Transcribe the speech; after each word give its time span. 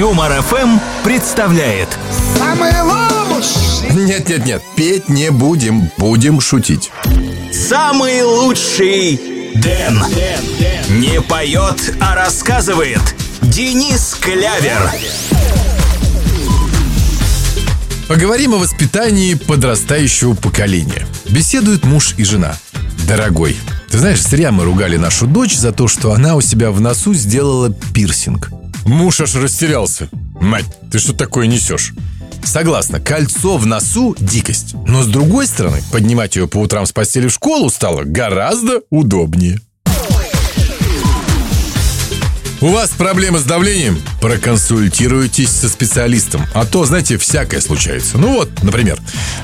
Юмор 0.00 0.32
ФМ 0.40 0.78
представляет 1.04 1.90
Самый 2.38 2.72
лучший. 2.80 3.94
Нет-нет-нет, 3.94 4.62
петь 4.74 5.10
не 5.10 5.30
будем, 5.30 5.90
будем 5.98 6.40
шутить. 6.40 6.90
Самый 7.52 8.22
лучший 8.22 9.20
Дэн. 9.56 10.02
Не 10.98 11.20
поет, 11.20 11.94
а 12.00 12.14
рассказывает 12.14 13.02
Денис 13.42 14.16
Клявер. 14.18 14.90
Поговорим 18.08 18.54
о 18.54 18.56
воспитании 18.56 19.34
подрастающего 19.34 20.32
поколения. 20.32 21.06
Беседуют 21.28 21.84
муж 21.84 22.14
и 22.16 22.24
жена. 22.24 22.56
Дорогой, 23.06 23.54
ты 23.90 23.98
знаешь, 23.98 24.22
зря 24.22 24.50
мы 24.50 24.64
ругали 24.64 24.96
нашу 24.96 25.26
дочь 25.26 25.58
за 25.58 25.72
то, 25.72 25.88
что 25.88 26.14
она 26.14 26.36
у 26.36 26.40
себя 26.40 26.70
в 26.70 26.80
носу 26.80 27.12
сделала 27.12 27.70
пирсинг. 27.92 28.50
Муж 28.84 29.20
аж 29.20 29.34
растерялся. 29.34 30.08
Мать, 30.40 30.66
ты 30.90 30.98
что 30.98 31.12
такое 31.12 31.46
несешь? 31.46 31.92
Согласна, 32.44 33.00
кольцо 33.00 33.58
в 33.58 33.66
носу– 33.66 34.16
дикость. 34.18 34.74
Но 34.86 35.02
с 35.02 35.06
другой 35.06 35.46
стороны, 35.46 35.82
поднимать 35.92 36.36
ее 36.36 36.48
по 36.48 36.58
утрам 36.58 36.86
с 36.86 36.92
постели 36.92 37.28
в 37.28 37.32
школу 37.32 37.70
стало 37.70 38.02
гораздо 38.04 38.80
удобнее. 38.90 39.60
У 42.62 42.68
вас 42.68 42.90
проблемы 42.90 43.38
с 43.38 43.44
давлением? 43.44 43.98
Проконсультируйтесь 44.20 45.48
со 45.48 45.68
специалистом. 45.70 46.42
А 46.52 46.66
то, 46.66 46.84
знаете, 46.84 47.16
всякое 47.16 47.60
случается. 47.60 48.18
Ну 48.18 48.34
вот, 48.34 48.62
например, 48.62 48.98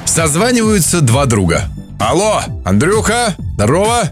созваниваются 0.04 1.00
два 1.00 1.24
друга. 1.24 1.70
Алло, 1.98 2.42
Андрюха, 2.64 3.34
здорово. 3.54 4.10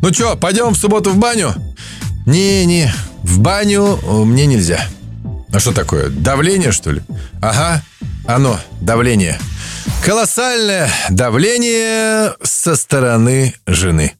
Ну 0.00 0.12
что, 0.12 0.36
пойдем 0.36 0.70
в 0.70 0.78
субботу 0.78 1.10
в 1.10 1.18
баню? 1.18 1.54
Не-не, 2.24 2.90
в 3.26 3.40
баню 3.40 3.98
э, 4.02 4.24
мне 4.24 4.46
нельзя. 4.46 4.86
А 5.52 5.58
что 5.58 5.72
такое? 5.72 6.08
Давление, 6.08 6.72
что 6.72 6.92
ли? 6.92 7.02
Ага, 7.42 7.82
оно, 8.26 8.58
давление. 8.80 9.38
Колоссальное 10.04 10.90
давление 11.10 12.34
со 12.42 12.76
стороны 12.76 13.54
жены. 13.66 14.14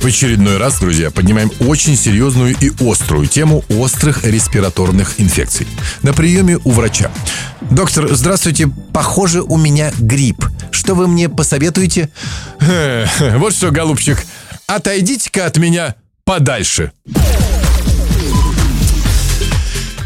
В 0.00 0.06
очередной 0.06 0.56
раз, 0.56 0.80
друзья, 0.80 1.10
поднимаем 1.10 1.50
очень 1.60 1.96
серьезную 1.96 2.56
и 2.58 2.70
острую 2.80 3.26
тему 3.26 3.64
острых 3.68 4.24
респираторных 4.24 5.20
инфекций. 5.20 5.66
На 6.02 6.14
приеме 6.14 6.58
у 6.64 6.70
врача. 6.70 7.10
Доктор, 7.60 8.08
здравствуйте. 8.14 8.68
Похоже, 8.94 9.42
у 9.42 9.58
меня 9.58 9.92
грипп. 9.98 10.46
Что 10.70 10.94
вы 10.94 11.06
мне 11.06 11.28
посоветуете? 11.28 12.08
Вот 12.60 13.52
что, 13.52 13.70
голубчик, 13.70 14.24
отойдите-ка 14.66 15.44
от 15.44 15.58
меня 15.58 15.96
подальше. 16.30 16.92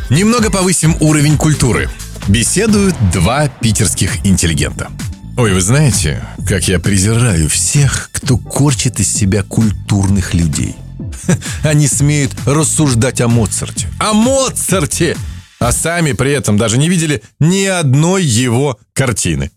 Немного 0.08 0.50
повысим 0.50 0.96
уровень 1.00 1.36
культуры. 1.36 1.90
Беседуют 2.28 2.94
два 3.12 3.48
питерских 3.48 4.24
интеллигента. 4.24 4.90
Ой, 5.36 5.52
вы 5.52 5.60
знаете, 5.60 6.24
как 6.48 6.66
я 6.66 6.78
презираю 6.80 7.50
всех, 7.50 8.08
кто 8.10 8.38
корчит 8.38 9.00
из 9.00 9.12
себя 9.12 9.42
культурных 9.42 10.32
людей. 10.32 10.76
Они 11.62 11.86
смеют 11.86 12.32
рассуждать 12.46 13.20
о 13.20 13.28
Моцарте. 13.28 13.88
О 13.98 14.14
Моцарте! 14.14 15.18
А 15.58 15.72
сами 15.72 16.12
при 16.12 16.32
этом 16.32 16.56
даже 16.56 16.78
не 16.78 16.88
видели 16.88 17.22
ни 17.38 17.66
одной 17.66 18.24
его 18.24 18.78
картины. 18.94 19.50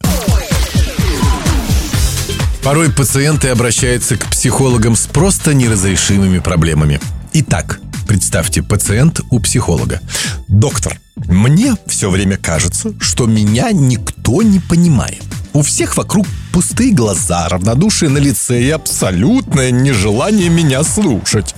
Порой 2.68 2.92
пациенты 2.92 3.48
обращаются 3.48 4.18
к 4.18 4.26
психологам 4.26 4.98
с 4.98 5.08
просто 5.08 5.54
неразрешимыми 5.54 6.40
проблемами. 6.40 7.00
Итак, 7.32 7.80
представьте, 8.06 8.62
пациент 8.62 9.22
у 9.30 9.40
психолога. 9.40 10.02
Доктор, 10.50 11.00
мне 11.16 11.78
все 11.86 12.10
время 12.10 12.36
кажется, 12.36 12.94
что 13.00 13.26
меня 13.26 13.72
никто 13.72 14.42
не 14.42 14.60
понимает. 14.60 15.24
У 15.54 15.62
всех 15.62 15.96
вокруг 15.96 16.28
пустые 16.52 16.92
глаза, 16.92 17.48
равнодушие 17.48 18.10
на 18.10 18.18
лице 18.18 18.62
и 18.62 18.70
абсолютное 18.70 19.72
нежелание 19.72 20.50
меня 20.50 20.84
слушать. 20.84 21.56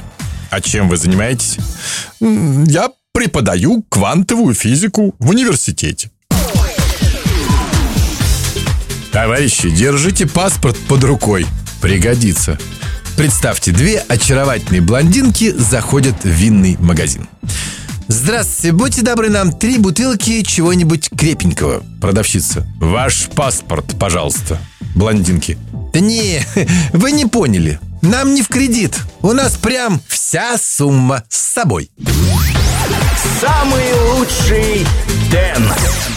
А 0.51 0.61
чем 0.61 0.89
вы 0.89 0.97
занимаетесь? 0.97 1.57
«М, 2.21 2.65
Я 2.65 2.91
преподаю 3.13 3.83
квантовую 3.89 4.53
физику 4.53 5.15
в 5.17 5.29
университете. 5.31 6.11
Товарищи, 9.21 9.69
держите 9.69 10.25
паспорт 10.25 10.77
под 10.87 11.03
рукой. 11.03 11.45
Пригодится. 11.81 12.57
Представьте, 13.17 13.73
две 13.73 13.99
очаровательные 13.99 14.79
блондинки 14.79 15.51
заходят 15.51 16.23
в 16.23 16.29
винный 16.29 16.77
магазин. 16.79 17.27
Здравствуйте, 18.07 18.71
будьте 18.71 19.01
добры 19.01 19.29
нам 19.29 19.51
три 19.51 19.77
бутылки 19.77 20.41
чего-нибудь 20.41 21.09
крепенького. 21.09 21.83
Продавщица. 21.99 22.65
Ваш 22.79 23.27
паспорт, 23.35 23.99
пожалуйста. 23.99 24.57
Блондинки. 24.95 25.57
Да 25.93 25.99
не, 25.99 26.41
вы 26.93 27.11
не 27.11 27.25
поняли. 27.25 27.77
Нам 28.01 28.33
не 28.33 28.41
в 28.41 28.47
кредит. 28.47 28.97
У 29.19 29.33
нас 29.33 29.57
прям 29.57 29.99
вся 30.07 30.57
сумма 30.57 31.25
с 31.27 31.35
собой. 31.41 31.91
Самый 33.41 33.83
лучший 34.13 34.87
Дэн. 35.29 35.69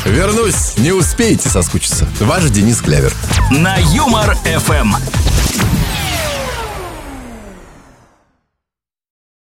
Вернусь, 0.05 0.77
не 0.79 0.93
успеете 0.93 1.49
соскучиться. 1.49 2.09
Ваш 2.21 2.51
Денис 2.51 2.81
Клявер. 2.81 3.13
На 3.51 3.77
Юмор 3.77 4.37
ФМ. 4.37 5.22